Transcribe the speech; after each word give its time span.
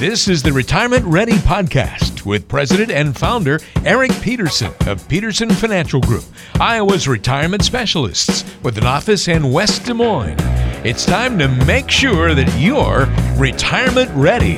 This 0.00 0.28
is 0.28 0.42
the 0.42 0.50
Retirement 0.50 1.04
Ready 1.04 1.34
Podcast 1.34 2.24
with 2.24 2.48
President 2.48 2.90
and 2.90 3.14
Founder 3.14 3.60
Eric 3.84 4.10
Peterson 4.22 4.72
of 4.86 5.06
Peterson 5.08 5.50
Financial 5.50 6.00
Group, 6.00 6.24
Iowa's 6.58 7.06
retirement 7.06 7.62
specialists 7.62 8.50
with 8.62 8.78
an 8.78 8.86
office 8.86 9.28
in 9.28 9.52
West 9.52 9.84
Des 9.84 9.92
Moines. 9.92 10.38
It's 10.86 11.04
time 11.04 11.38
to 11.38 11.48
make 11.66 11.90
sure 11.90 12.34
that 12.34 12.50
you're 12.58 13.08
retirement 13.38 14.10
ready. 14.14 14.56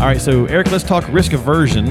All 0.00 0.06
right, 0.06 0.18
so 0.18 0.46
Eric, 0.46 0.72
let's 0.72 0.82
talk 0.82 1.06
risk 1.12 1.34
aversion. 1.34 1.84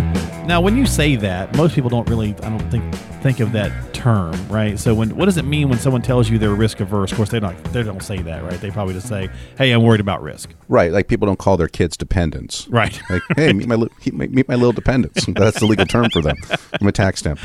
Now, 0.47 0.61
when 0.61 0.75
you 0.75 0.87
say 0.87 1.15
that, 1.17 1.55
most 1.55 1.75
people 1.75 1.91
don't 1.91 2.09
really, 2.09 2.33
I 2.41 2.49
don't 2.49 2.71
think, 2.71 2.91
think 3.21 3.39
of 3.39 3.51
that 3.51 3.88
term, 3.99 4.33
right? 4.49 4.79
So, 4.79 4.93
when 4.95 5.15
what 5.15 5.25
does 5.25 5.37
it 5.37 5.45
mean 5.45 5.69
when 5.69 5.77
someone 5.79 6.01
tells 6.01 6.29
you 6.29 6.37
they're 6.39 6.53
risk 6.55 6.79
averse? 6.79 7.11
Of 7.11 7.17
course, 7.17 7.29
they 7.29 7.39
don't, 7.39 7.61
they 7.73 7.83
don't 7.83 8.01
say 8.01 8.17
that, 8.21 8.43
right? 8.43 8.59
They 8.59 8.71
probably 8.71 8.93
just 8.93 9.07
say, 9.07 9.29
"Hey, 9.57 9.71
I'm 9.71 9.83
worried 9.83 9.99
about 10.01 10.21
risk." 10.21 10.49
Right, 10.67 10.91
like 10.91 11.07
people 11.07 11.25
don't 11.25 11.39
call 11.39 11.57
their 11.57 11.67
kids 11.67 11.97
dependents. 11.97 12.67
Right. 12.69 12.99
Like, 13.09 13.23
hey, 13.35 13.53
meet 13.53 13.67
my 13.67 13.75
meet 14.11 14.47
my 14.47 14.55
little 14.55 14.71
dependents. 14.71 15.25
That's 15.35 15.59
the 15.59 15.65
legal 15.65 15.85
term 15.85 16.09
for 16.11 16.21
them. 16.21 16.35
I'm 16.79 16.87
a 16.87 16.91
tax 16.91 17.19
stamp. 17.21 17.39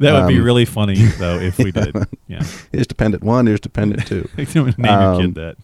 That 0.00 0.12
would 0.12 0.28
be 0.28 0.38
Um, 0.38 0.44
really 0.44 0.64
funny 0.64 0.94
though 1.18 1.38
if 1.40 1.58
we 1.58 1.72
did. 1.72 1.94
Yeah, 2.28 2.42
Here's 2.72 2.86
dependent 2.86 3.22
one. 3.24 3.46
Here's 3.46 3.60
dependent 3.60 4.06
two. 4.06 4.28
name 4.36 4.46
your 4.78 4.88
Um, 4.88 5.20
kid 5.20 5.34
that. 5.34 5.56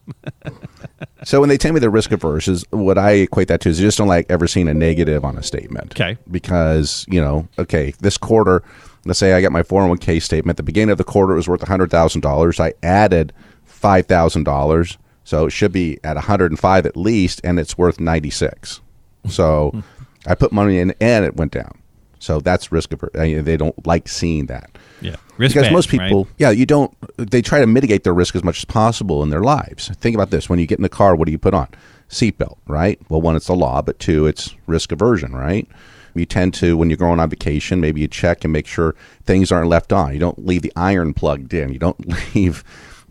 So 1.25 1.41
when 1.41 1.49
they 1.49 1.59
tell 1.59 1.73
me 1.73 1.81
they're 1.81 1.91
risk 1.91 2.13
averse, 2.13 2.49
is 2.49 2.65
what 2.71 2.99
I 2.99 3.13
equate 3.13 3.49
that 3.49 3.61
to 3.63 3.69
is 3.69 3.79
they 3.79 3.85
just 3.85 3.99
don't 3.99 4.09
like 4.09 4.27
ever 4.29 4.47
seeing 4.47 4.69
a 4.69 4.75
negative 4.75 5.25
on 5.25 5.37
a 5.37 5.43
statement. 5.43 5.93
Okay. 5.93 6.19
Because 6.31 7.05
you 7.09 7.21
know, 7.21 7.49
okay, 7.59 7.95
this 8.01 8.19
quarter, 8.19 8.63
let's 9.05 9.19
say 9.19 9.33
I 9.33 9.41
got 9.41 9.53
my 9.53 9.63
401k 9.63 10.23
statement. 10.23 10.55
At 10.55 10.57
the 10.59 10.63
beginning 10.63 10.93
of 10.93 10.99
the 10.99 11.05
quarter, 11.05 11.33
it 11.33 11.37
was 11.37 11.49
worth 11.49 11.67
hundred 11.67 11.91
thousand 11.91 12.21
dollars. 12.21 12.61
I 12.61 12.75
added 12.83 13.33
five 13.65 14.07
thousand 14.07 14.45
dollars, 14.45 14.99
so 15.25 15.47
it 15.47 15.51
should 15.51 15.73
be 15.73 15.99
at 16.05 16.17
105 16.17 16.87
at 16.87 16.97
least, 16.97 17.41
and 17.45 17.59
it's 17.59 17.79
worth 17.79 18.01
96. 18.01 18.81
So 19.29 19.71
hmm. 19.71 19.81
I 20.27 20.35
put 20.35 20.53
money 20.53 20.79
in, 20.79 20.95
and 21.01 21.25
it 21.25 21.37
went 21.37 21.53
down. 21.53 21.79
So 22.25 22.41
that's 22.41 22.73
risk 22.73 22.93
averse. 22.93 23.11
Uh, 23.15 23.43
they 23.43 23.57
don't 23.57 23.87
like 23.87 24.09
seeing 24.09 24.47
that. 24.47 24.71
Yeah, 25.01 25.17
risk 25.37 25.55
because 25.55 25.71
most 25.71 25.93
right? 25.93 26.01
people, 26.01 26.27
yeah, 26.39 26.51
you 26.51 26.65
don't. 26.65 26.93
They 27.19 27.43
try 27.43 27.61
to 27.61 27.67
mitigate 27.67 28.05
their 28.05 28.15
risk 28.15 28.35
as 28.35 28.43
much 28.43 28.59
as 28.59 28.65
possible 28.65 29.23
in 29.23 29.29
their 29.29 29.43
lives. 29.43 29.89
Think 29.97 30.15
about 30.15 30.31
this: 30.31 30.49
when 30.49 30.59
you 30.59 30.67
get 30.67 30.79
in 30.79 30.83
the 30.83 30.89
car, 30.89 31.15
what 31.15 31.27
do 31.27 31.33
you 31.33 31.39
put 31.39 31.53
on? 31.53 31.69
Seatbelt, 32.09 32.57
right? 32.67 32.99
Well, 33.09 33.21
one, 33.21 33.37
it's 33.37 33.49
the 33.49 33.55
law, 33.55 33.83
but 33.83 33.99
two, 33.99 34.27
it's 34.27 34.55
risk 34.67 34.93
aversion, 34.93 35.35
right? 35.35 35.69
You 36.15 36.27
tend 36.27 36.55
to, 36.55 36.77
when 36.77 36.91
you're 36.91 36.97
going 36.97 37.19
on 37.19 37.29
vacation, 37.29 37.81
maybe 37.81 38.01
you 38.01 38.09
check 38.09 38.45
and 38.45 38.53
make 38.53 38.67
sure 38.67 38.95
things 39.25 39.51
aren't 39.51 39.69
left 39.69 39.93
on. 39.93 40.13
You 40.13 40.21
don't 40.21 40.47
leave 40.47 40.63
the 40.63 40.73
iron 40.77 41.13
plugged 41.13 41.53
in. 41.53 41.73
You 41.73 41.79
don't 41.79 41.99
leave, 42.35 42.63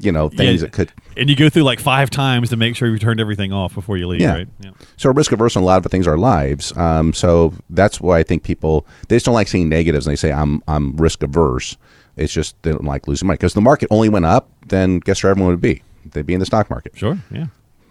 you 0.03 0.11
know, 0.11 0.29
things 0.29 0.61
Yeah, 0.61 0.67
that 0.67 0.71
could. 0.73 0.91
And 1.17 1.29
you 1.29 1.35
go 1.35 1.49
through 1.49 1.63
like 1.63 1.79
five 1.79 2.09
times 2.09 2.49
to 2.49 2.57
make 2.57 2.75
sure 2.75 2.87
you 2.89 2.97
turned 2.99 3.19
everything 3.19 3.53
off 3.53 3.73
before 3.75 3.97
you 3.97 4.07
leave, 4.07 4.21
Yeah. 4.21 4.33
right? 4.33 4.47
Yeah. 4.61 4.71
So 4.97 5.11
risk 5.11 5.31
averse 5.31 5.55
in 5.55 5.61
a 5.61 5.65
lot 5.65 5.77
of 5.77 5.83
the 5.83 5.89
things 5.89 6.07
are 6.07 6.17
lives. 6.17 6.75
Um, 6.77 7.13
so 7.13 7.53
that's 7.69 8.01
why 8.01 8.19
I 8.19 8.23
think 8.23 8.43
people 8.43 8.85
they 9.07 9.15
just 9.15 9.25
don't 9.25 9.35
like 9.35 9.47
seeing 9.47 9.69
negatives. 9.69 10.05
And 10.07 10.11
they 10.11 10.17
say 10.17 10.31
I'm 10.31 10.61
I'm 10.67 10.95
risk 10.97 11.23
averse. 11.23 11.77
It's 12.17 12.33
just 12.33 12.61
they 12.63 12.71
don't 12.71 12.83
like 12.85 13.07
losing 13.07 13.27
money 13.27 13.37
because 13.37 13.53
the 13.53 13.61
market 13.61 13.87
only 13.91 14.09
went 14.09 14.25
up. 14.25 14.49
Then 14.67 14.99
guess 14.99 15.23
where 15.23 15.31
everyone 15.31 15.51
would 15.51 15.61
be? 15.61 15.81
They'd 16.05 16.25
be 16.25 16.33
in 16.33 16.39
the 16.39 16.45
stock 16.45 16.69
market, 16.69 16.93
Sure. 16.97 17.17
Yeah. 17.31 17.45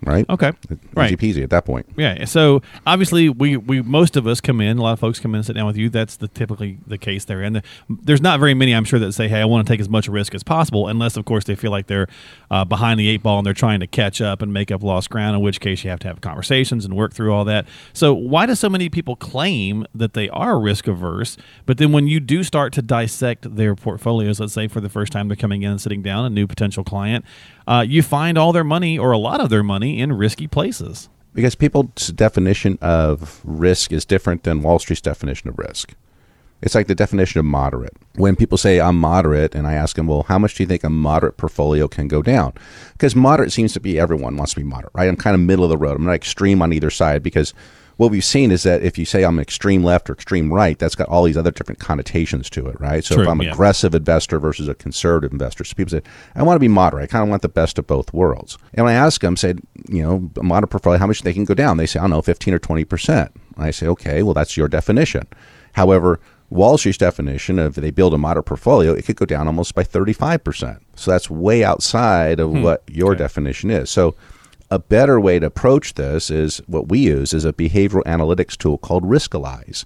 Right? 0.05 0.29
Okay. 0.29 0.53
Easy 0.71 0.79
Right. 0.95 1.19
peasy 1.19 1.43
at 1.43 1.51
that 1.51 1.65
point. 1.65 1.87
Yeah. 1.97 2.25
So 2.25 2.63
obviously, 2.87 3.29
we, 3.29 3.57
we 3.57 3.83
most 3.83 4.17
of 4.17 4.27
us 4.27 4.41
come 4.41 4.61
in. 4.61 4.79
A 4.79 4.83
lot 4.83 4.93
of 4.93 5.01
folks 5.01 5.19
come 5.21 5.33
in 5.35 5.37
and 5.39 5.47
sit 5.47 5.55
down 5.55 5.67
with 5.67 5.77
you. 5.77 5.89
That's 5.89 6.17
the 6.17 6.29
typically 6.29 6.79
the 6.87 6.99
case 6.99 7.25
there. 7.25 7.43
And 7.43 7.57
the, 7.57 7.63
there's 7.89 8.21
not 8.21 8.41
very 8.41 8.55
many, 8.55 8.73
I'm 8.75 8.85
sure, 8.85 8.99
that 8.99 9.13
say, 9.13 9.29
"Hey, 9.29 9.41
I 9.41 9.45
want 9.45 9.67
to 9.67 9.73
take 9.73 9.81
as 9.81 9.89
much 9.89 10.09
risk 10.09 10.35
as 10.35 10.43
possible," 10.43 10.89
unless, 10.89 11.17
of 11.17 11.25
course, 11.25 11.45
they 11.45 11.55
feel 11.55 11.71
like 11.71 11.87
they're 11.87 12.09
uh, 12.51 12.65
behind 12.65 12.99
the 13.01 13.09
eight 13.09 13.23
ball 13.23 13.39
and 13.39 13.47
they're 13.47 13.55
trying 13.55 13.81
to 13.81 13.87
catch 13.87 14.21
up 14.21 14.43
and 14.43 14.53
make 14.53 14.71
up 14.71 14.83
lost 14.83 15.11
ground. 15.11 15.37
In 15.37 15.43
which 15.43 15.61
case, 15.61 15.85
you 15.85 15.91
have 15.91 16.01
to 16.01 16.09
have 16.09 16.21
conversations 16.21 16.85
and 16.85 16.95
work 16.95 17.13
through 17.15 17.33
all 17.33 17.45
that. 17.47 17.67
So 17.93 18.13
why 18.13 18.47
do 18.47 18.55
so 18.55 18.69
many 18.69 18.89
people 18.89 19.17
claim 19.17 19.87
that 19.95 20.15
they 20.15 20.29
are 20.31 20.59
risk 20.61 20.87
averse, 20.89 21.37
but 21.67 21.79
then 21.79 21.93
when 21.93 22.07
you 22.07 22.21
do 22.21 22.43
start 22.43 22.73
to 22.75 22.83
dissect 22.83 23.57
their 23.57 23.75
portfolios, 23.75 24.41
let's 24.41 24.53
say 24.53 24.69
for 24.69 24.81
the 24.81 24.89
first 24.89 25.13
time 25.13 25.29
they're 25.29 25.37
coming 25.37 25.63
in 25.63 25.71
and 25.71 25.81
sitting 25.81 26.03
down, 26.03 26.25
a 26.25 26.31
new 26.31 26.47
potential 26.47 26.85
client, 26.85 27.25
uh, 27.67 27.85
you 27.87 28.03
find 28.03 28.39
all 28.39 28.53
their 28.53 28.65
money 28.65 28.99
or 28.99 29.13
a 29.13 29.19
lot 29.19 29.41
of 29.41 29.51
their 29.51 29.63
money 29.63 30.01
in 30.01 30.13
risky 30.13 30.47
places. 30.47 31.09
Because 31.35 31.55
people's 31.55 32.09
definition 32.09 32.79
of 32.83 33.41
risk 33.45 33.93
is 33.93 34.05
different 34.05 34.43
than 34.43 34.63
Wall 34.63 34.79
Street's 34.79 35.01
definition 35.01 35.49
of 35.49 35.59
risk. 35.59 35.95
It's 36.63 36.77
like 36.77 36.87
the 36.87 36.95
definition 36.95 37.41
of 37.41 37.45
moderate. 37.45 37.97
When 38.15 38.37
people 38.37 38.57
say 38.57 38.81
I'm 38.81 38.97
moderate, 38.99 39.55
and 39.55 39.67
I 39.67 39.73
ask 39.73 39.97
them, 39.97 40.07
well, 40.07 40.23
how 40.23 40.39
much 40.39 40.55
do 40.55 40.63
you 40.63 40.67
think 40.69 40.85
a 40.85 40.91
moderate 40.91 41.37
portfolio 41.37 41.89
can 41.89 42.07
go 42.07 42.23
down? 42.23 42.53
Because 42.93 43.17
moderate 43.17 43.51
seems 43.51 43.73
to 43.73 43.81
be 43.81 43.99
everyone 43.99 44.37
wants 44.37 44.55
to 44.55 44.61
be 44.61 44.67
moderate, 44.67 44.93
right? 44.95 45.09
I'm 45.09 45.17
kind 45.17 45.35
of 45.35 45.41
middle 45.41 45.65
of 45.65 45.71
the 45.71 45.77
road. 45.77 45.97
I'm 45.97 46.05
not 46.05 46.15
extreme 46.15 46.63
on 46.63 46.73
either 46.73 46.91
side 46.91 47.23
because 47.23 47.53
what 47.97 48.11
we've 48.11 48.25
seen 48.25 48.51
is 48.51 48.63
that 48.63 48.83
if 48.83 48.99
you 48.99 49.05
say 49.05 49.25
I'm 49.25 49.39
extreme 49.39 49.83
left 49.83 50.09
or 50.09 50.15
extreme 50.15 50.53
right, 50.53 50.79
that's 50.79 50.95
got 50.95 51.09
all 51.09 51.25
these 51.25 51.37
other 51.37 51.51
different 51.51 51.79
connotations 51.79 52.49
to 52.51 52.67
it, 52.67 52.81
right? 52.81 53.05
So 53.05 53.15
True, 53.15 53.25
if 53.25 53.31
I'm 53.31 53.43
yeah. 53.43 53.53
aggressive 53.53 53.95
investor 53.95 54.39
versus 54.39 54.69
a 54.69 54.75
conservative 54.75 55.33
investor, 55.33 55.65
so 55.65 55.75
people 55.75 55.91
say, 55.91 56.03
I 56.35 56.43
want 56.43 56.57
to 56.57 56.61
be 56.61 56.69
moderate. 56.69 57.05
I 57.05 57.07
kind 57.07 57.23
of 57.23 57.29
want 57.29 57.43
the 57.43 57.49
best 57.49 57.79
of 57.79 57.87
both 57.87 58.13
worlds. 58.13 58.59
And 58.75 58.85
when 58.85 58.95
I 58.95 58.97
ask 58.97 59.21
them, 59.21 59.37
say, 59.37 59.55
you 59.89 60.03
know, 60.03 60.31
a 60.37 60.43
moderate 60.43 60.71
portfolio, 60.71 60.99
how 60.99 61.07
much 61.07 61.23
they 61.23 61.33
can 61.33 61.45
go 61.45 61.55
down? 61.55 61.77
They 61.77 61.87
say, 61.87 62.01
I 62.01 62.03
don't 62.05 62.11
know, 62.11 62.23
15 62.23 62.55
or 62.55 62.59
20%. 62.59 63.31
I 63.59 63.71
say, 63.71 63.87
okay, 63.89 64.23
well, 64.23 64.35
that's 64.35 64.57
your 64.57 64.69
definition. 64.69 65.27
However, 65.73 66.21
Wall 66.51 66.77
Street's 66.77 66.99
definition 66.99 67.59
of 67.59 67.75
they 67.77 67.91
build 67.91 68.13
a 68.13 68.19
moderate 68.19 68.47
portfolio, 68.47 68.93
it 68.93 69.07
could 69.07 69.17
go 69.17 69.25
down 69.25 69.47
almost 69.47 69.75
by 69.75 69.83
35%. 69.83 70.81
So 70.97 71.11
that's 71.11 71.31
way 71.31 71.65
outside 71.65 72.41
of 72.41 72.51
hmm. 72.51 72.63
what 72.63 72.83
your 72.89 73.15
definition 73.15 73.71
is. 73.71 73.91
So 73.91 74.15
a 74.73 74.79
better 74.79 75.21
way 75.21 75.39
to 75.39 75.47
approach 75.47 75.95
this 75.95 76.31
is 76.31 76.63
what 76.67 76.89
we 76.89 77.01
use 77.01 77.35
is 77.35 77.45
a 77.45 77.53
behavioral 77.53 78.03
analytics 78.05 78.57
tool 78.57 78.79
called 78.79 79.05
Riskalyze. 79.05 79.85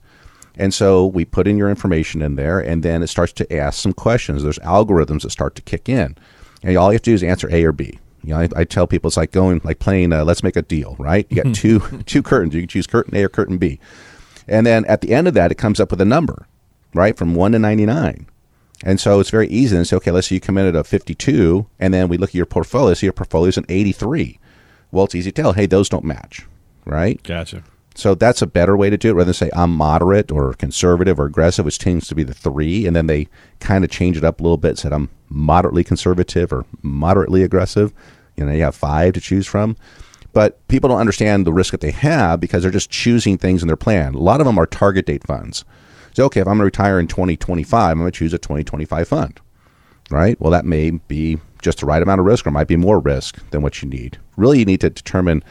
And 0.56 0.72
so 0.72 1.04
we 1.04 1.24
put 1.24 1.48
in 1.48 1.58
your 1.58 1.68
information 1.68 2.22
in 2.22 2.36
there, 2.36 2.60
and 2.60 2.84
then 2.84 3.02
it 3.02 3.08
starts 3.08 3.32
to 3.34 3.52
ask 3.52 3.80
some 3.82 3.92
questions. 3.92 4.44
There's 4.44 4.60
algorithms 4.60 5.22
that 5.22 5.30
start 5.30 5.56
to 5.56 5.62
kick 5.62 5.88
in, 5.88 6.16
and 6.62 6.76
all 6.76 6.90
you 6.90 6.94
have 6.94 7.02
to 7.02 7.10
do 7.10 7.14
is 7.14 7.24
answer 7.24 7.52
A 7.52 7.64
or 7.64 7.72
B. 7.72 7.98
You 8.22 8.34
know, 8.34 8.40
I, 8.40 8.48
I 8.56 8.64
tell 8.64 8.86
people 8.86 9.08
it's 9.08 9.16
like 9.16 9.32
going 9.32 9.60
like 9.64 9.80
playing. 9.80 10.12
Uh, 10.12 10.24
Let's 10.24 10.44
make 10.44 10.56
a 10.56 10.62
deal, 10.62 10.94
right? 11.00 11.26
You 11.28 11.42
got 11.42 11.54
two 11.54 11.80
two 12.06 12.22
curtains. 12.22 12.54
You 12.54 12.62
can 12.62 12.68
choose 12.68 12.86
curtain 12.86 13.16
A 13.16 13.24
or 13.24 13.28
curtain 13.28 13.58
B, 13.58 13.80
and 14.46 14.64
then 14.64 14.84
at 14.86 15.00
the 15.00 15.12
end 15.12 15.26
of 15.26 15.34
that, 15.34 15.50
it 15.50 15.56
comes 15.56 15.80
up 15.80 15.90
with 15.90 16.00
a 16.00 16.06
number, 16.06 16.46
right, 16.94 17.18
from 17.18 17.34
one 17.34 17.52
to 17.52 17.58
ninety 17.58 17.84
nine. 17.84 18.26
And 18.84 19.00
so 19.00 19.20
it's 19.20 19.30
very 19.30 19.48
easy. 19.48 19.76
And 19.76 19.86
say, 19.86 19.96
okay, 19.96 20.10
let's 20.10 20.28
say 20.28 20.36
you 20.36 20.40
come 20.40 20.58
in 20.58 20.66
at 20.66 20.76
a 20.76 20.84
52, 20.84 21.66
and 21.78 21.94
then 21.94 22.08
we 22.08 22.18
look 22.18 22.30
at 22.30 22.34
your 22.34 22.44
portfolio. 22.44 22.92
So 22.92 23.06
your 23.06 23.14
portfolio 23.14 23.48
is 23.48 23.56
an 23.56 23.64
83. 23.70 24.38
Well, 24.90 25.04
it's 25.04 25.14
easy 25.14 25.32
to 25.32 25.42
tell. 25.42 25.52
Hey, 25.52 25.66
those 25.66 25.88
don't 25.88 26.04
match, 26.04 26.46
right? 26.84 27.22
Gotcha. 27.22 27.62
So 27.94 28.14
that's 28.14 28.42
a 28.42 28.46
better 28.46 28.76
way 28.76 28.90
to 28.90 28.98
do 28.98 29.10
it 29.10 29.14
rather 29.14 29.26
than 29.26 29.34
say 29.34 29.50
I'm 29.54 29.74
moderate 29.74 30.30
or 30.30 30.52
conservative 30.54 31.18
or 31.18 31.24
aggressive, 31.24 31.64
which 31.64 31.78
tends 31.78 32.06
to 32.08 32.14
be 32.14 32.22
the 32.22 32.34
three. 32.34 32.86
And 32.86 32.94
then 32.94 33.06
they 33.06 33.28
kind 33.58 33.84
of 33.84 33.90
change 33.90 34.18
it 34.18 34.24
up 34.24 34.38
a 34.38 34.42
little 34.42 34.58
bit, 34.58 34.78
said 34.78 34.92
I'm 34.92 35.08
moderately 35.30 35.82
conservative 35.82 36.52
or 36.52 36.66
moderately 36.82 37.42
aggressive. 37.42 37.94
You 38.36 38.44
know, 38.44 38.52
you 38.52 38.62
have 38.64 38.74
five 38.74 39.14
to 39.14 39.20
choose 39.20 39.46
from. 39.46 39.76
But 40.34 40.66
people 40.68 40.88
don't 40.90 41.00
understand 41.00 41.46
the 41.46 41.54
risk 41.54 41.70
that 41.70 41.80
they 41.80 41.92
have 41.92 42.40
because 42.40 42.62
they're 42.62 42.70
just 42.70 42.90
choosing 42.90 43.38
things 43.38 43.62
in 43.62 43.68
their 43.68 43.76
plan. 43.76 44.14
A 44.14 44.18
lot 44.18 44.42
of 44.42 44.46
them 44.46 44.58
are 44.58 44.66
target 44.66 45.06
date 45.06 45.26
funds. 45.26 45.64
So, 46.12 46.26
okay, 46.26 46.40
if 46.40 46.46
I'm 46.46 46.58
going 46.58 46.58
to 46.58 46.64
retire 46.64 47.00
in 47.00 47.06
2025, 47.06 47.90
I'm 47.90 47.98
going 47.98 48.10
to 48.10 48.18
choose 48.18 48.34
a 48.34 48.38
2025 48.38 49.08
fund 49.08 49.40
right? 50.10 50.40
Well, 50.40 50.50
that 50.50 50.64
may 50.64 50.90
be 50.90 51.38
just 51.66 51.80
the 51.80 51.86
right 51.86 52.00
amount 52.00 52.20
of 52.20 52.26
risk 52.26 52.46
or 52.46 52.52
might 52.52 52.68
be 52.68 52.76
more 52.76 53.00
risk 53.00 53.38
than 53.50 53.60
what 53.60 53.82
you 53.82 53.88
need. 53.88 54.18
Really, 54.36 54.60
you 54.60 54.64
need 54.64 54.80
to 54.82 54.88
determine 54.88 55.42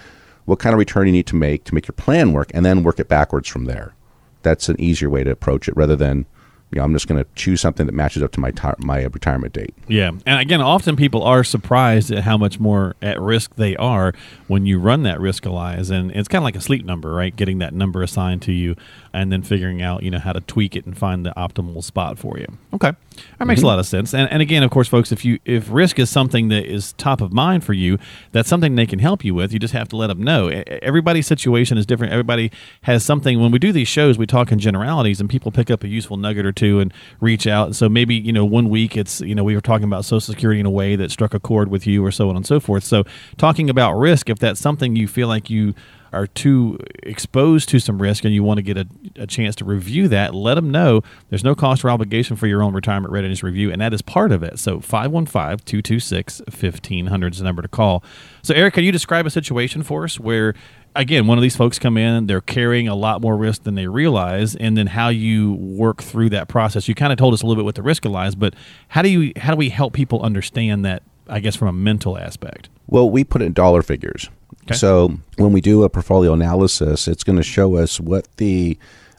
what 0.45 0.59
kind 0.59 0.73
of 0.73 0.79
return 0.79 1.07
you 1.07 1.11
need 1.11 1.27
to 1.27 1.35
make 1.35 1.65
to 1.65 1.75
make 1.75 1.87
your 1.89 1.93
plan 1.93 2.31
work 2.31 2.49
and 2.53 2.65
then 2.65 2.83
work 2.83 3.01
it 3.01 3.09
backwards 3.09 3.49
from 3.49 3.65
there. 3.65 3.93
That's 4.41 4.69
an 4.69 4.79
easier 4.79 5.09
way 5.09 5.25
to 5.25 5.31
approach 5.31 5.67
it 5.67 5.75
rather 5.75 5.97
than 5.97 6.25
you 6.71 6.79
know, 6.79 6.85
I'm 6.85 6.93
just 6.93 7.07
going 7.07 7.23
to 7.23 7.29
choose 7.35 7.61
something 7.61 7.85
that 7.85 7.93
matches 7.93 8.23
up 8.23 8.31
to 8.33 8.39
my 8.39 8.51
ti 8.51 8.69
my 8.79 9.03
retirement 9.03 9.53
date. 9.53 9.73
Yeah, 9.87 10.11
and 10.25 10.39
again, 10.39 10.61
often 10.61 10.95
people 10.95 11.23
are 11.23 11.43
surprised 11.43 12.11
at 12.11 12.23
how 12.23 12.37
much 12.37 12.59
more 12.59 12.95
at 13.01 13.19
risk 13.21 13.55
they 13.55 13.75
are 13.77 14.13
when 14.47 14.65
you 14.65 14.79
run 14.79 15.03
that 15.03 15.19
Riskalyze, 15.19 15.91
and 15.91 16.11
it's 16.11 16.27
kind 16.27 16.39
of 16.39 16.43
like 16.43 16.55
a 16.55 16.61
sleep 16.61 16.83
number, 16.83 17.13
right? 17.13 17.35
Getting 17.35 17.59
that 17.59 17.73
number 17.73 18.01
assigned 18.01 18.41
to 18.43 18.51
you, 18.51 18.75
and 19.13 19.31
then 19.31 19.41
figuring 19.41 19.81
out 19.81 20.03
you 20.03 20.11
know 20.11 20.19
how 20.19 20.33
to 20.33 20.41
tweak 20.41 20.75
it 20.75 20.85
and 20.85 20.97
find 20.97 21.25
the 21.25 21.33
optimal 21.37 21.83
spot 21.83 22.17
for 22.17 22.37
you. 22.37 22.47
Okay, 22.73 22.91
that 23.37 23.45
makes 23.45 23.59
a 23.59 23.61
mm-hmm. 23.61 23.67
lot 23.67 23.79
of 23.79 23.85
sense. 23.85 24.13
And, 24.13 24.29
and 24.31 24.41
again, 24.41 24.63
of 24.63 24.71
course, 24.71 24.87
folks, 24.87 25.11
if 25.11 25.23
you 25.23 25.39
if 25.45 25.71
risk 25.71 25.99
is 25.99 26.09
something 26.09 26.49
that 26.49 26.65
is 26.65 26.93
top 26.93 27.21
of 27.21 27.31
mind 27.31 27.63
for 27.63 27.73
you, 27.73 27.99
that's 28.31 28.49
something 28.49 28.75
they 28.75 28.87
can 28.87 28.99
help 28.99 29.23
you 29.23 29.33
with. 29.33 29.53
You 29.53 29.59
just 29.59 29.73
have 29.73 29.87
to 29.89 29.95
let 29.95 30.07
them 30.07 30.23
know. 30.23 30.47
Everybody's 30.49 31.27
situation 31.27 31.77
is 31.77 31.85
different. 31.85 32.11
Everybody 32.11 32.51
has 32.81 33.05
something. 33.05 33.39
When 33.39 33.51
we 33.51 33.59
do 33.59 33.71
these 33.71 33.87
shows, 33.87 34.17
we 34.17 34.25
talk 34.25 34.51
in 34.51 34.59
generalities, 34.59 35.21
and 35.21 35.29
people 35.29 35.51
pick 35.51 35.71
up 35.71 35.83
a 35.83 35.87
useful 35.87 36.17
nugget 36.17 36.45
or 36.45 36.51
two 36.51 36.64
and 36.79 36.93
reach 37.19 37.47
out. 37.47 37.75
So 37.75 37.89
maybe 37.89 38.15
you 38.15 38.33
know 38.33 38.45
one 38.45 38.69
week 38.69 38.97
it's 38.97 39.21
you 39.21 39.35
know 39.35 39.43
we 39.43 39.55
were 39.55 39.61
talking 39.61 39.85
about 39.85 40.05
Social 40.05 40.33
Security 40.33 40.59
in 40.59 40.65
a 40.65 40.71
way 40.71 40.95
that 40.95 41.11
struck 41.11 41.33
a 41.33 41.39
chord 41.39 41.69
with 41.69 41.87
you, 41.87 42.05
or 42.05 42.11
so 42.11 42.29
on 42.29 42.35
and 42.35 42.45
so 42.45 42.59
forth. 42.59 42.83
So 42.83 43.03
talking 43.37 43.69
about 43.69 43.93
risk, 43.93 44.29
if 44.29 44.39
that's 44.39 44.59
something 44.59 44.95
you 44.95 45.07
feel 45.07 45.27
like 45.27 45.49
you 45.49 45.73
are 46.15 46.27
too 46.27 46.79
exposed 47.03 47.69
to 47.69 47.79
some 47.79 48.01
risk 48.01 48.23
and 48.23 48.33
you 48.33 48.43
want 48.43 48.57
to 48.57 48.61
get 48.61 48.77
a, 48.77 48.87
a 49.17 49.27
chance 49.27 49.55
to 49.57 49.65
review 49.65 50.07
that, 50.07 50.33
let 50.33 50.55
them 50.55 50.71
know. 50.71 51.01
There's 51.29 51.43
no 51.43 51.53
cost 51.53 51.83
or 51.83 51.89
obligation 51.89 52.35
for 52.35 52.47
your 52.47 52.63
own 52.63 52.73
retirement 52.73 53.11
readiness 53.11 53.43
review, 53.43 53.71
and 53.71 53.81
that 53.81 53.93
is 53.93 54.01
part 54.01 54.31
of 54.31 54.41
it. 54.41 54.57
So 54.57 54.79
515 54.79 55.65
226 55.65 56.39
1500 56.39 57.33
is 57.33 57.39
the 57.39 57.43
number 57.43 57.61
to 57.61 57.67
call. 57.67 58.03
So, 58.41 58.53
Eric, 58.53 58.75
can 58.75 58.83
you 58.83 58.91
describe 58.91 59.25
a 59.25 59.29
situation 59.29 59.83
for 59.83 60.05
us 60.05 60.19
where, 60.19 60.53
again, 60.95 61.27
one 61.27 61.37
of 61.37 61.41
these 61.41 61.55
folks 61.55 61.77
come 61.77 61.97
in, 61.97 62.27
they're 62.27 62.41
carrying 62.41 62.87
a 62.87 62.95
lot 62.95 63.21
more 63.21 63.35
risk 63.35 63.63
than 63.63 63.75
they 63.75 63.87
realize, 63.87 64.55
and 64.55 64.77
then 64.77 64.87
how 64.87 65.09
you 65.09 65.53
work 65.53 66.01
through 66.01 66.29
that 66.29 66.47
process? 66.47 66.87
You 66.87 66.95
kind 66.95 67.11
of 67.11 67.19
told 67.19 67.33
us 67.33 67.41
a 67.41 67.45
little 67.45 67.61
bit 67.61 67.65
what 67.65 67.75
the 67.75 67.81
Riskalyze, 67.81 68.37
but 68.37 68.53
how 68.87 69.01
do 69.01 69.09
you 69.09 69.33
how 69.35 69.51
do 69.51 69.57
we 69.57 69.69
help 69.69 69.93
people 69.93 70.21
understand 70.21 70.85
that? 70.85 71.03
I 71.27 71.39
guess 71.39 71.55
from 71.55 71.67
a 71.67 71.73
mental 71.73 72.17
aspect. 72.17 72.69
Well, 72.87 73.09
we 73.09 73.23
put 73.23 73.41
it 73.41 73.45
in 73.45 73.53
dollar 73.53 73.81
figures. 73.81 74.29
Okay. 74.65 74.75
So 74.75 75.17
when 75.37 75.53
we 75.53 75.61
do 75.61 75.83
a 75.83 75.89
portfolio 75.89 76.33
analysis, 76.33 77.07
it's 77.07 77.23
going 77.23 77.37
to 77.37 77.43
show 77.43 77.75
us 77.75 77.99
what 77.99 78.27
the 78.37 78.77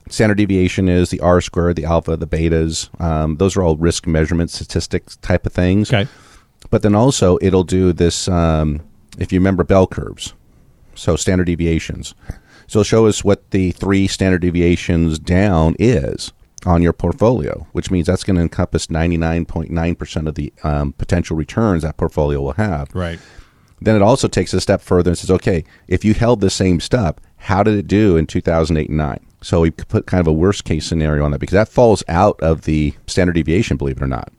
standard 0.09 0.39
deviation 0.39 0.89
is, 0.89 1.11
the 1.11 1.21
R 1.21 1.41
squared, 1.41 1.77
the 1.77 1.85
alpha, 1.85 2.17
the 2.17 2.27
betas. 2.27 2.89
Um, 3.01 3.37
those 3.37 3.57
are 3.57 3.63
all 3.63 3.77
risk 3.77 4.07
measurement 4.07 4.51
statistics 4.51 5.17
type 5.17 5.47
of 5.47 5.53
things. 5.53 5.93
Okay. 5.93 6.09
But 6.71 6.83
then 6.83 6.95
also 6.95 7.39
it'll 7.41 7.65
do 7.65 7.93
this, 7.93 8.29
um, 8.29 8.81
if 9.19 9.33
you 9.33 9.39
remember 9.39 9.65
bell 9.65 9.87
curves, 9.87 10.35
so 10.95 11.17
standard 11.17 11.45
deviations. 11.45 12.15
So 12.67 12.81
it'll 12.81 12.85
show 12.85 13.07
us 13.07 13.23
what 13.23 13.51
the 13.53 13.71
three 13.71 14.09
standard 14.09 14.43
deviations 14.43 15.19
down 15.19 15.77
is 15.79 16.33
on 16.67 16.83
your 16.83 16.93
portfolio, 16.93 17.67
which 17.73 17.91
means 17.91 18.07
that's 18.07 18.25
going 18.25 18.37
to 18.37 18.43
encompass 18.43 18.89
99.9% 18.89 20.27
of 20.27 20.35
the 20.35 20.53
um, 20.65 20.93
potential 20.93 21.37
returns 21.37 21.83
that 21.83 21.97
portfolio 21.97 22.41
will 22.41 22.53
have. 22.53 22.95
Right. 22.95 23.19
Then 23.81 23.97
it 23.97 24.03
also 24.03 24.27
takes 24.29 24.53
a 24.53 24.61
step 24.61 24.81
further 24.81 25.11
and 25.11 25.19
says, 25.19 25.31
okay, 25.31 25.65
if 25.87 26.05
you 26.05 26.15
held 26.15 26.41
the 26.41 26.51
same 26.51 26.81
stuff, 26.81 27.17
how 27.37 27.63
did 27.63 27.79
it 27.79 27.87
do 27.87 28.17
in 28.17 28.27
2008 28.27 28.89
and 28.89 28.99
9? 28.99 29.27
So 29.43 29.61
we 29.61 29.71
put 29.71 30.07
kind 30.07 30.21
of 30.21 30.27
a 30.27 30.33
worst 30.33 30.65
case 30.65 30.87
scenario 30.87 31.25
on 31.25 31.31
that 31.31 31.39
because 31.39 31.53
that 31.53 31.69
falls 31.69 32.03
out 32.09 32.41
of 32.41 32.63
the 32.63 32.95
standard 33.07 33.35
deviation, 33.35 33.77
believe 33.77 33.99
it 33.99 34.03
or 34.03 34.09
not. 34.09 34.33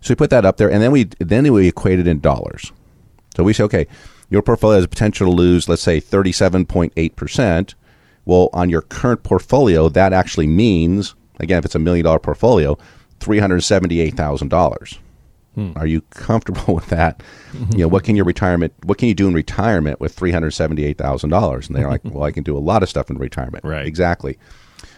So 0.00 0.12
we 0.12 0.16
put 0.16 0.30
that 0.30 0.44
up 0.44 0.56
there, 0.56 0.70
and 0.70 0.80
then 0.80 0.92
we 0.92 1.04
then 1.18 1.52
we 1.52 1.66
equate 1.66 1.98
it 1.98 2.06
in 2.06 2.20
dollars. 2.20 2.70
So 3.34 3.42
we 3.42 3.52
say, 3.52 3.64
okay, 3.64 3.86
your 4.30 4.42
portfolio 4.42 4.76
has 4.76 4.84
a 4.84 4.88
potential 4.88 5.26
to 5.26 5.32
lose, 5.32 5.68
let's 5.68 5.82
say, 5.82 6.00
37.8 6.00 7.16
percent. 7.16 7.74
Well, 8.24 8.50
on 8.52 8.70
your 8.70 8.82
current 8.82 9.22
portfolio, 9.22 9.88
that 9.88 10.12
actually 10.12 10.46
means, 10.46 11.14
again, 11.38 11.58
if 11.58 11.64
it's 11.64 11.74
a 11.74 11.80
million 11.80 12.04
dollar 12.04 12.18
portfolio, 12.18 12.78
three 13.20 13.38
hundred 13.38 13.60
seventy-eight 13.62 14.14
thousand 14.14 14.48
dollars. 14.48 14.98
Hmm. 15.54 15.72
Are 15.76 15.86
you 15.86 16.02
comfortable 16.10 16.74
with 16.74 16.88
that? 16.88 17.22
Mm-hmm. 17.52 17.72
You 17.72 17.78
know, 17.80 17.88
what 17.88 18.04
can 18.04 18.14
your 18.14 18.26
retirement? 18.26 18.74
What 18.84 18.98
can 18.98 19.08
you 19.08 19.14
do 19.14 19.26
in 19.26 19.34
retirement 19.34 20.00
with 20.00 20.14
three 20.14 20.32
hundred 20.32 20.50
seventy-eight 20.52 20.98
thousand 20.98 21.30
dollars? 21.30 21.66
And 21.66 21.76
they're 21.76 21.88
like, 21.88 22.02
well, 22.04 22.24
I 22.24 22.30
can 22.30 22.44
do 22.44 22.56
a 22.56 22.60
lot 22.60 22.82
of 22.82 22.88
stuff 22.88 23.10
in 23.10 23.18
retirement. 23.18 23.64
Right. 23.64 23.86
Exactly. 23.86 24.38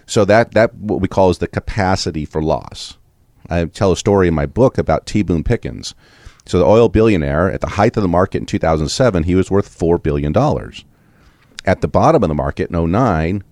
So 0.06 0.25
that 0.25 0.52
that 0.52 0.75
what 0.75 1.00
we 1.00 1.08
call 1.08 1.31
is 1.31 1.38
the 1.38 1.46
capacity 1.46 2.25
for 2.25 2.43
loss. 2.43 2.96
I 3.50 3.64
tell 3.67 3.93
a 3.93 3.96
story 3.96 4.29
in 4.29 4.35
my 4.35 4.46
book 4.46 4.79
about 4.79 5.06
T. 5.06 5.23
Boone 5.23 5.44
Pickens. 5.44 5.94
So 6.44 6.58
the 6.58 6.64
oil 6.67 6.88
billionaire 6.88 7.50
at 7.50 7.61
the 7.61 7.69
height 7.69 7.96
of 7.96 8.02
the 8.02 8.08
market 8.08 8.38
in 8.38 8.46
2007, 8.46 9.25
he 9.25 9.35
was 9.35 9.50
worth 9.50 9.69
four 9.69 9.99
billion 9.99 10.32
dollars. 10.32 10.85
At 11.67 11.82
the 11.82 11.88
bottom 11.88 12.23
of 12.23 12.29
the 12.29 12.35
market 12.35 12.70
in 12.70 12.90
09, 12.90 13.44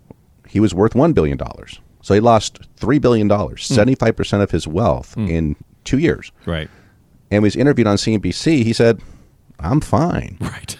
he 0.48 0.60
was 0.60 0.74
worth 0.74 0.94
one 0.94 1.12
billion 1.12 1.36
dollars. 1.36 1.80
So 2.06 2.14
he 2.14 2.20
lost 2.20 2.60
three 2.76 3.00
billion 3.00 3.26
dollars, 3.26 3.66
hmm. 3.66 3.74
seventy-five 3.74 4.14
percent 4.14 4.40
of 4.40 4.52
his 4.52 4.68
wealth 4.68 5.14
hmm. 5.14 5.26
in 5.26 5.56
two 5.82 5.98
years. 5.98 6.30
Right. 6.44 6.70
And 7.32 7.42
he 7.42 7.44
was 7.44 7.56
interviewed 7.56 7.88
on 7.88 7.96
CNBC, 7.96 8.62
he 8.62 8.72
said, 8.72 9.02
"I'm 9.58 9.80
fine. 9.80 10.38
Right. 10.40 10.78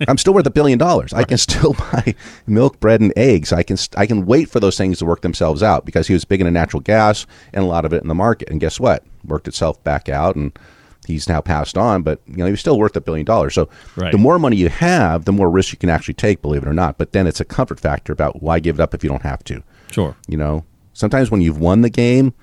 I'm 0.08 0.16
still 0.16 0.32
worth 0.32 0.46
a 0.46 0.50
billion 0.50 0.78
dollars. 0.78 1.12
I 1.12 1.24
can 1.24 1.36
still 1.36 1.74
buy 1.92 2.14
milk, 2.46 2.80
bread, 2.80 3.02
and 3.02 3.12
eggs. 3.16 3.52
I 3.52 3.62
can 3.62 3.76
st- 3.76 3.98
I 3.98 4.06
can 4.06 4.24
wait 4.24 4.48
for 4.48 4.60
those 4.60 4.78
things 4.78 4.98
to 4.98 5.04
work 5.04 5.20
themselves 5.20 5.62
out 5.62 5.84
because 5.84 6.06
he 6.06 6.14
was 6.14 6.24
big 6.24 6.40
into 6.40 6.50
natural 6.50 6.80
gas 6.80 7.26
and 7.52 7.62
a 7.62 7.68
lot 7.68 7.84
of 7.84 7.92
it 7.92 8.02
in 8.02 8.08
the 8.08 8.14
market. 8.14 8.48
And 8.48 8.58
guess 8.58 8.80
what? 8.80 9.04
Worked 9.26 9.48
itself 9.48 9.84
back 9.84 10.08
out, 10.08 10.36
and 10.36 10.58
he's 11.06 11.28
now 11.28 11.42
passed 11.42 11.76
on. 11.76 12.02
But 12.02 12.22
you 12.26 12.38
know, 12.38 12.46
he 12.46 12.50
was 12.50 12.60
still 12.60 12.78
worth 12.78 12.96
a 12.96 13.02
billion 13.02 13.26
dollars. 13.26 13.52
So 13.52 13.68
Right. 13.94 14.10
the 14.10 14.18
more 14.18 14.38
money 14.38 14.56
you 14.56 14.70
have, 14.70 15.26
the 15.26 15.32
more 15.32 15.50
risk 15.50 15.70
you 15.70 15.78
can 15.78 15.90
actually 15.90 16.14
take. 16.14 16.40
Believe 16.40 16.62
it 16.62 16.68
or 16.68 16.72
not. 16.72 16.96
But 16.96 17.12
then 17.12 17.26
it's 17.26 17.40
a 17.40 17.44
comfort 17.44 17.78
factor 17.78 18.14
about 18.14 18.42
why 18.42 18.58
give 18.58 18.76
it 18.76 18.82
up 18.82 18.94
if 18.94 19.04
you 19.04 19.10
don't 19.10 19.22
have 19.22 19.44
to. 19.44 19.62
Sure. 19.92 20.16
You 20.26 20.36
know, 20.36 20.64
sometimes 20.92 21.30
when 21.30 21.40
you've 21.40 21.58
won 21.58 21.82
the 21.82 21.90
game, 21.90 22.34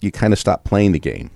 you 0.00 0.10
kind 0.10 0.32
of 0.32 0.38
stop 0.38 0.64
playing 0.64 0.92
the 0.92 0.98
game, 0.98 1.30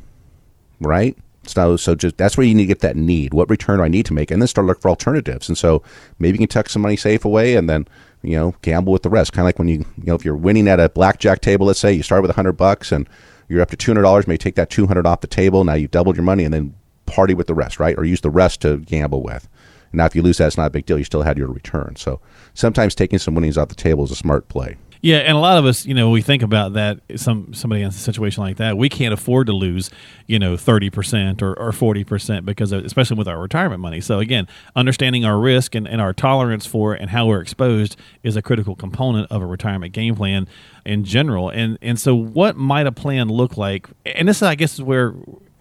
right? 0.81 1.17
So, 1.45 1.77
so 1.77 1.95
just 1.95 2.17
that's 2.17 2.37
where 2.37 2.47
you 2.47 2.55
need 2.55 2.65
to 2.65 2.69
get 2.69 2.81
that 2.81 2.97
need. 2.97 3.35
What 3.35 3.51
return 3.51 3.79
do 3.79 3.85
I 3.85 3.89
need 3.89 4.07
to 4.07 4.15
make, 4.15 4.31
and 4.31 4.41
then 4.41 4.47
start 4.47 4.67
looking 4.67 4.81
for 4.81 4.89
alternatives. 4.89 5.49
And 5.49 5.59
so 5.59 5.83
maybe 6.19 6.37
you 6.37 6.47
can 6.47 6.49
tuck 6.49 6.69
some 6.69 6.83
money 6.83 6.97
safe 6.97 7.25
away, 7.25 7.57
and 7.57 7.69
then 7.69 7.89
you 8.23 8.37
know 8.37 8.55
gamble 8.63 8.93
with 8.93 9.03
the 9.03 9.11
rest. 9.11 9.33
Kind 9.33 9.45
of 9.45 9.47
like 9.47 9.59
when 9.59 9.69
you 9.69 9.79
you 9.99 10.05
know 10.05 10.15
if 10.15 10.25
you're 10.25 10.37
winning 10.37 10.69
at 10.69 10.79
a 10.79 10.89
blackjack 10.89 11.41
table, 11.41 11.67
let's 11.67 11.81
say 11.81 11.93
you 11.93 12.03
start 12.03 12.23
with 12.23 12.31
a 12.31 12.35
hundred 12.35 12.53
bucks 12.53 12.93
and 12.93 13.09
you're 13.49 13.61
up 13.61 13.71
to 13.71 13.77
two 13.77 13.91
hundred 13.91 14.03
dollars. 14.03 14.29
Maybe 14.29 14.39
take 14.39 14.55
that 14.55 14.71
two 14.71 14.87
hundred 14.87 15.05
off 15.07 15.21
the 15.21 15.27
table. 15.27 15.65
Now 15.65 15.75
you've 15.75 15.91
doubled 15.91 16.17
your 16.17 16.25
money, 16.25 16.45
and 16.45 16.55
then 16.55 16.75
party 17.07 17.35
with 17.35 17.49
the 17.49 17.55
rest, 17.55 17.81
right? 17.81 17.99
Or 17.99 18.05
use 18.05 18.21
the 18.21 18.31
rest 18.31 18.63
to 18.63 18.79
gamble 18.79 19.23
with. 19.23 19.49
Now, 19.93 20.07
if 20.07 20.17
you 20.17 20.23
lose 20.23 20.39
that, 20.39 20.47
it's 20.47 20.57
not 20.57 20.69
a 20.69 20.71
big 20.71 20.87
deal. 20.87 20.97
You 20.97 21.05
still 21.05 21.23
had 21.23 21.37
your 21.37 21.49
return. 21.49 21.97
So 21.97 22.21
sometimes 22.55 22.95
taking 22.95 23.19
some 23.19 23.35
winnings 23.35 23.59
off 23.59 23.69
the 23.69 23.75
table 23.75 24.05
is 24.05 24.11
a 24.11 24.17
smart 24.17 24.49
play. 24.49 24.77
Yeah, 25.05 25.17
and 25.17 25.37
a 25.37 25.41
lot 25.41 25.59
of 25.59 25.65
us, 25.65 25.85
you 25.85 25.95
know, 25.95 26.11
we 26.11 26.23
think 26.23 26.45
about 26.45 26.75
that. 26.75 27.01
Some 27.17 27.53
somebody 27.55 27.83
in 27.83 27.89
a 27.89 27.93
situation 27.93 28.41
like 28.45 28.59
that, 28.59 28.79
we 28.79 28.89
can't 28.89 29.13
afford 29.13 29.49
to 29.49 29.53
lose, 29.53 29.91
you 30.29 30.39
know, 30.39 30.57
thirty 30.57 30.91
percent 30.91 31.43
or 31.43 31.59
or 31.59 31.73
forty 31.73 32.05
percent 32.05 32.47
because, 32.47 32.71
of, 32.71 32.85
especially 32.85 33.17
with 33.17 33.27
our 33.27 33.41
retirement 33.43 33.81
money. 33.81 34.01
So 34.01 34.21
again, 34.21 34.47
understanding 34.77 35.25
our 35.25 35.41
risk 35.41 35.75
and, 35.75 35.89
and 35.89 36.01
our 36.01 36.13
tolerance 36.13 36.67
for 36.67 36.95
it 36.95 37.01
and 37.01 37.11
how 37.11 37.27
we're 37.27 37.41
exposed 37.41 37.97
is 38.23 38.37
a 38.37 38.43
critical 38.43 38.77
component 38.77 39.31
of 39.33 39.43
a 39.43 39.47
retirement 39.47 39.93
game 39.93 40.15
plan 40.15 40.47
in 40.87 41.03
general. 41.03 41.49
And 41.49 41.79
and 41.83 41.99
so, 41.99 42.15
what 42.15 42.57
might 42.57 42.87
a 42.87 42.93
plan 42.93 43.27
look 43.29 43.57
like? 43.57 43.89
And 44.07 44.29
this, 44.29 44.41
I 44.41 44.55
guess, 44.55 44.75
is 44.75 44.83
where 44.83 45.15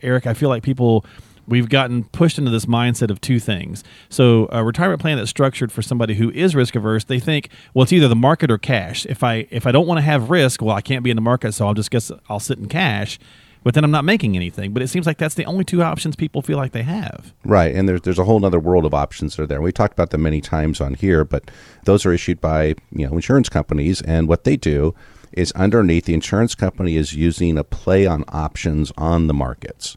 Eric, 0.03 0.27
I 0.27 0.35
feel 0.35 0.49
like 0.49 0.61
people 0.61 1.03
we've 1.51 1.69
gotten 1.69 2.05
pushed 2.05 2.39
into 2.39 2.49
this 2.49 2.65
mindset 2.65 3.11
of 3.11 3.21
two 3.21 3.39
things. 3.39 3.83
So 4.09 4.47
a 4.51 4.63
retirement 4.63 5.01
plan 5.01 5.17
that's 5.17 5.29
structured 5.29 5.71
for 5.71 5.81
somebody 5.81 6.15
who 6.15 6.31
is 6.31 6.55
risk 6.55 6.75
averse, 6.75 7.03
they 7.03 7.19
think, 7.19 7.49
well, 7.73 7.83
it's 7.83 7.93
either 7.93 8.07
the 8.07 8.15
market 8.15 8.49
or 8.49 8.57
cash. 8.57 9.05
If 9.05 9.23
I 9.23 9.45
if 9.51 9.67
I 9.67 9.71
don't 9.71 9.85
want 9.85 9.99
to 9.99 10.03
have 10.03 10.31
risk, 10.31 10.61
well, 10.61 10.75
I 10.75 10.81
can't 10.81 11.03
be 11.03 11.11
in 11.11 11.15
the 11.15 11.21
market, 11.21 11.51
so 11.51 11.67
I'll 11.67 11.73
just 11.75 11.91
guess 11.91 12.11
I'll 12.29 12.39
sit 12.39 12.57
in 12.57 12.67
cash. 12.67 13.19
But 13.63 13.75
then 13.75 13.83
I'm 13.83 13.91
not 13.91 14.05
making 14.05 14.35
anything. 14.35 14.73
But 14.73 14.81
it 14.81 14.87
seems 14.87 15.05
like 15.05 15.19
that's 15.19 15.35
the 15.35 15.45
only 15.45 15.63
two 15.63 15.83
options 15.83 16.15
people 16.15 16.41
feel 16.41 16.57
like 16.57 16.71
they 16.71 16.81
have. 16.81 17.31
Right, 17.45 17.75
and 17.75 17.87
there's 17.87 18.01
there's 18.01 18.17
a 18.17 18.23
whole 18.23 18.43
other 18.43 18.59
world 18.59 18.85
of 18.85 18.93
options 18.93 19.35
that 19.35 19.43
are 19.43 19.47
there. 19.47 19.61
We 19.61 19.71
talked 19.71 19.93
about 19.93 20.09
them 20.09 20.23
many 20.23 20.41
times 20.41 20.81
on 20.81 20.95
here, 20.95 21.23
but 21.23 21.51
those 21.83 22.05
are 22.05 22.13
issued 22.13 22.41
by 22.41 22.75
you 22.91 23.07
know 23.07 23.13
insurance 23.13 23.49
companies, 23.49 24.01
and 24.01 24.27
what 24.27 24.45
they 24.45 24.55
do 24.55 24.95
is 25.33 25.51
underneath 25.53 26.05
the 26.05 26.13
insurance 26.13 26.55
company 26.55 26.97
is 26.97 27.13
using 27.13 27.57
a 27.57 27.63
play 27.63 28.05
on 28.05 28.25
options 28.29 28.91
on 28.97 29.27
the 29.27 29.33
markets. 29.33 29.95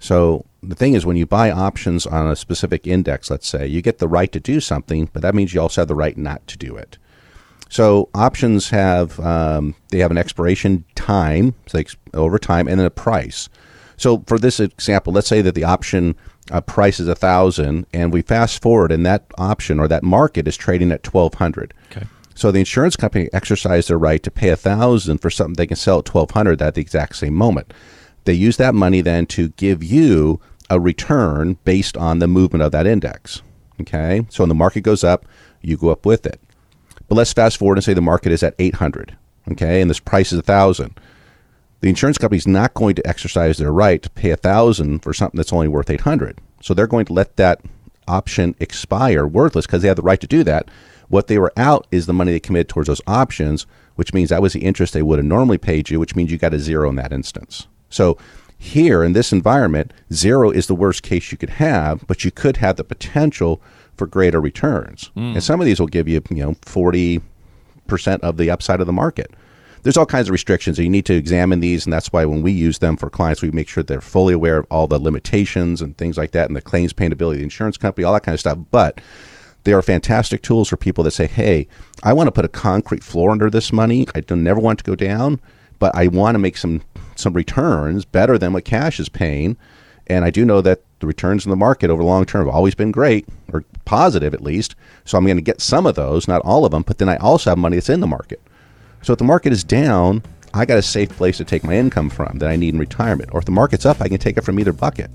So 0.00 0.44
the 0.68 0.74
thing 0.74 0.94
is, 0.94 1.06
when 1.06 1.16
you 1.16 1.26
buy 1.26 1.50
options 1.50 2.06
on 2.06 2.26
a 2.26 2.36
specific 2.36 2.86
index, 2.86 3.30
let's 3.30 3.46
say, 3.46 3.66
you 3.66 3.82
get 3.82 3.98
the 3.98 4.08
right 4.08 4.32
to 4.32 4.40
do 4.40 4.60
something, 4.60 5.08
but 5.12 5.22
that 5.22 5.34
means 5.34 5.54
you 5.54 5.60
also 5.60 5.80
have 5.80 5.88
the 5.88 5.94
right 5.94 6.16
not 6.16 6.46
to 6.48 6.58
do 6.58 6.76
it. 6.76 6.98
So 7.68 8.08
options 8.14 8.70
have 8.70 9.18
um, 9.20 9.74
they 9.88 9.98
have 9.98 10.10
an 10.10 10.18
expiration 10.18 10.84
time, 10.94 11.54
so 11.66 11.78
ex- 11.78 11.96
over 12.12 12.38
time, 12.38 12.68
and 12.68 12.78
then 12.78 12.86
a 12.86 12.90
price. 12.90 13.48
So 13.96 14.24
for 14.26 14.38
this 14.38 14.60
example, 14.60 15.12
let's 15.12 15.28
say 15.28 15.42
that 15.42 15.54
the 15.54 15.64
option 15.64 16.14
uh, 16.50 16.60
price 16.60 17.00
is 17.00 17.08
a 17.08 17.14
thousand, 17.14 17.86
and 17.92 18.12
we 18.12 18.22
fast 18.22 18.62
forward, 18.62 18.92
and 18.92 19.04
that 19.06 19.24
option 19.38 19.80
or 19.80 19.88
that 19.88 20.02
market 20.02 20.46
is 20.46 20.56
trading 20.56 20.92
at 20.92 21.02
twelve 21.02 21.34
hundred. 21.34 21.74
Okay. 21.90 22.06
So 22.36 22.50
the 22.50 22.58
insurance 22.58 22.96
company 22.96 23.28
exercised 23.32 23.88
their 23.88 23.98
right 23.98 24.22
to 24.22 24.30
pay 24.30 24.50
a 24.50 24.56
thousand 24.56 25.18
for 25.18 25.30
something 25.30 25.54
they 25.54 25.66
can 25.66 25.76
sell 25.76 26.00
at 26.00 26.04
twelve 26.04 26.32
hundred 26.32 26.60
at 26.62 26.74
the 26.74 26.80
exact 26.80 27.16
same 27.16 27.34
moment. 27.34 27.72
They 28.24 28.34
use 28.34 28.56
that 28.56 28.74
money 28.74 29.00
then 29.02 29.26
to 29.26 29.50
give 29.50 29.82
you 29.84 30.40
a 30.70 30.80
return 30.80 31.58
based 31.64 31.96
on 31.96 32.18
the 32.18 32.28
movement 32.28 32.62
of 32.62 32.72
that 32.72 32.86
index. 32.86 33.42
Okay, 33.80 34.26
so 34.30 34.42
when 34.42 34.48
the 34.48 34.54
market 34.54 34.82
goes 34.82 35.02
up, 35.04 35.26
you 35.62 35.76
go 35.76 35.90
up 35.90 36.06
with 36.06 36.26
it. 36.26 36.40
But 37.08 37.16
let's 37.16 37.32
fast 37.32 37.56
forward 37.58 37.78
and 37.78 37.84
say 37.84 37.94
the 37.94 38.00
market 38.00 38.32
is 38.32 38.42
at 38.42 38.54
800, 38.58 39.16
okay, 39.52 39.80
and 39.80 39.90
this 39.90 40.00
price 40.00 40.32
is 40.32 40.38
1,000. 40.38 40.98
the 41.80 41.88
insurance 41.90 42.16
company 42.18 42.38
is 42.38 42.46
not 42.46 42.72
going 42.74 42.94
to 42.94 43.06
exercise 43.06 43.58
their 43.58 43.72
right 43.72 44.02
to 44.02 44.10
pay 44.10 44.30
a 44.30 44.36
thousand 44.36 45.00
for 45.00 45.12
something 45.12 45.36
that's 45.36 45.52
only 45.52 45.68
worth 45.68 45.90
800 45.90 46.38
so 46.62 46.72
they're 46.72 46.86
going 46.86 47.04
to 47.06 47.12
let 47.12 47.36
that 47.36 47.60
option 48.08 48.54
expire 48.58 49.26
worthless 49.26 49.66
because 49.66 49.82
they 49.82 49.88
have 49.88 49.96
the 49.98 50.02
right 50.02 50.20
to 50.20 50.26
do 50.26 50.42
that 50.44 50.68
what 51.08 51.26
they 51.26 51.38
were 51.38 51.52
out 51.58 51.86
is 51.90 52.06
the 52.06 52.12
money 52.14 52.32
they 52.32 52.40
committed 52.40 52.68
towards 52.70 52.86
those 52.86 53.02
options 53.06 53.66
which 53.96 54.14
means 54.14 54.30
that 54.30 54.40
was 54.42 54.54
the 54.54 54.64
interest 54.64 54.94
they 54.94 55.02
would 55.02 55.18
have 55.18 55.26
normally 55.26 55.58
paid 55.58 55.90
you 55.90 56.00
which 56.00 56.16
means 56.16 56.32
you 56.32 56.38
got 56.38 56.54
a 56.54 56.58
zero 56.58 56.88
in 56.88 56.96
that 56.96 57.12
instance 57.12 57.66
so 57.90 58.16
here 58.64 59.04
in 59.04 59.12
this 59.12 59.32
environment 59.32 59.92
zero 60.12 60.50
is 60.50 60.66
the 60.66 60.74
worst 60.74 61.02
case 61.02 61.30
you 61.30 61.38
could 61.38 61.50
have 61.50 62.06
but 62.06 62.24
you 62.24 62.30
could 62.30 62.56
have 62.56 62.76
the 62.76 62.84
potential 62.84 63.60
for 63.96 64.06
greater 64.06 64.40
returns 64.40 65.10
and 65.14 65.34
hmm. 65.34 65.40
some 65.40 65.60
of 65.60 65.66
these 65.66 65.78
will 65.78 65.86
give 65.86 66.08
you 66.08 66.22
you 66.30 66.44
know 66.44 66.56
40 66.62 67.20
percent 67.86 68.22
of 68.22 68.38
the 68.38 68.50
upside 68.50 68.80
of 68.80 68.86
the 68.86 68.92
market 68.92 69.30
there's 69.84 69.98
all 69.98 70.06
kinds 70.06 70.28
of 70.28 70.32
restrictions. 70.32 70.78
So 70.78 70.82
you 70.82 70.88
need 70.88 71.04
to 71.06 71.14
examine 71.14 71.60
these, 71.60 71.84
and 71.84 71.92
that's 71.92 72.10
why 72.10 72.24
when 72.24 72.40
we 72.40 72.52
use 72.52 72.78
them 72.78 72.96
for 72.96 73.10
clients, 73.10 73.42
we 73.42 73.50
make 73.50 73.68
sure 73.68 73.82
they're 73.82 74.00
fully 74.00 74.32
aware 74.32 74.56
of 74.56 74.66
all 74.70 74.86
the 74.86 74.98
limitations 74.98 75.82
and 75.82 75.96
things 75.96 76.16
like 76.16 76.30
that, 76.30 76.48
and 76.48 76.56
the 76.56 76.62
claims 76.62 76.94
payability 76.94 77.36
of 77.36 77.40
the 77.40 77.44
insurance 77.44 77.76
company, 77.76 78.02
all 78.02 78.14
that 78.14 78.22
kind 78.22 78.32
of 78.32 78.40
stuff. 78.40 78.58
But 78.70 79.02
they 79.64 79.74
are 79.74 79.82
fantastic 79.82 80.40
tools 80.42 80.70
for 80.70 80.78
people 80.78 81.04
that 81.04 81.10
say, 81.10 81.26
"Hey, 81.26 81.68
I 82.02 82.14
want 82.14 82.28
to 82.28 82.32
put 82.32 82.46
a 82.46 82.48
concrete 82.48 83.04
floor 83.04 83.30
under 83.30 83.50
this 83.50 83.74
money. 83.74 84.06
I 84.14 84.20
don't 84.20 84.42
never 84.42 84.58
want 84.58 84.78
to 84.78 84.84
go 84.84 84.94
down, 84.94 85.38
but 85.78 85.94
I 85.94 86.06
want 86.06 86.34
to 86.34 86.38
make 86.38 86.56
some 86.56 86.80
some 87.16 87.32
returns 87.32 88.04
better 88.04 88.38
than 88.38 88.52
what 88.52 88.64
cash 88.64 89.00
is 89.00 89.08
paying." 89.08 89.56
And 90.06 90.24
I 90.24 90.30
do 90.30 90.44
know 90.44 90.60
that 90.60 90.82
the 91.00 91.06
returns 91.06 91.44
in 91.44 91.50
the 91.50 91.56
market 91.56 91.90
over 91.90 92.02
the 92.02 92.08
long 92.08 92.24
term 92.24 92.46
have 92.46 92.54
always 92.54 92.74
been 92.74 92.90
great 92.90 93.26
or 93.52 93.64
positive 93.84 94.34
at 94.34 94.42
least. 94.42 94.74
So 95.04 95.16
I'm 95.16 95.24
going 95.24 95.36
to 95.36 95.42
get 95.42 95.60
some 95.60 95.86
of 95.86 95.94
those, 95.94 96.28
not 96.28 96.42
all 96.42 96.64
of 96.64 96.72
them, 96.72 96.82
but 96.82 96.98
then 96.98 97.08
I 97.08 97.16
also 97.16 97.50
have 97.50 97.58
money 97.58 97.76
that's 97.76 97.88
in 97.88 98.00
the 98.00 98.06
market. 98.06 98.40
So 99.02 99.12
if 99.12 99.18
the 99.18 99.24
market 99.24 99.52
is 99.52 99.64
down, 99.64 100.22
I 100.52 100.64
got 100.64 100.78
a 100.78 100.82
safe 100.82 101.10
place 101.10 101.36
to 101.38 101.44
take 101.44 101.64
my 101.64 101.74
income 101.74 102.10
from 102.10 102.38
that 102.38 102.48
I 102.48 102.56
need 102.56 102.74
in 102.74 102.80
retirement. 102.80 103.30
Or 103.32 103.38
if 103.38 103.44
the 103.44 103.50
market's 103.50 103.84
up, 103.84 104.00
I 104.00 104.08
can 104.08 104.18
take 104.18 104.36
it 104.36 104.44
from 104.44 104.58
either 104.58 104.72
bucket. 104.72 105.10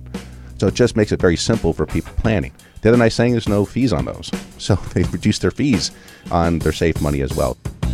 So 0.60 0.68
it 0.68 0.76
just 0.76 0.96
makes 0.96 1.12
it 1.12 1.22
very 1.22 1.38
simple 1.38 1.72
for 1.74 1.86
people 1.86 2.14
planning. 2.18 2.52
The 2.82 2.90
other 2.90 2.98
nice 2.98 3.16
thing 3.16 3.36
is 3.36 3.48
no 3.48 3.66
fees 3.66 3.94
on 3.94 4.06
those. 4.06 4.32
So 4.60 4.76
they 4.94 5.04
reduce 5.04 5.40
their 5.40 5.52
fees 5.52 5.92
on 6.32 6.60
their 6.60 6.74
safe 6.74 7.02
money 7.02 7.22
as 7.22 7.34
well. 7.34 7.58